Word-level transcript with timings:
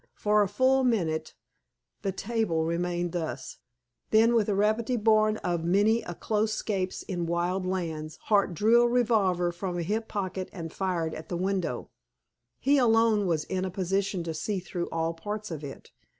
For 0.15 0.41
a 0.41 0.47
full 0.47 0.83
minute 0.83 1.35
the 2.01 2.11
tableau 2.11 2.63
remained 2.63 3.11
thus. 3.11 3.59
Then, 4.09 4.33
with 4.33 4.49
a 4.49 4.55
rapidity 4.55 4.97
born 4.97 5.37
of 5.43 5.63
many 5.63 6.01
a 6.01 6.15
close 6.15 6.55
'scape 6.55 6.91
in 7.07 7.27
wild 7.27 7.67
lands, 7.67 8.17
Hart 8.23 8.55
drew 8.55 8.81
a 8.81 8.87
revolver 8.87 9.51
from 9.51 9.77
a 9.77 9.83
hip 9.83 10.07
pocket, 10.07 10.49
and 10.51 10.73
fired 10.73 11.13
at 11.13 11.29
the 11.29 11.37
window. 11.37 11.91
He 12.59 12.79
alone 12.79 13.27
was 13.27 13.43
in 13.43 13.63
a 13.63 13.69
position 13.69 14.23
to 14.23 14.33
see 14.33 14.59
through 14.59 14.89
all 14.91 15.13
parts 15.13 15.51
of 15.51 15.63
it. 15.63 15.91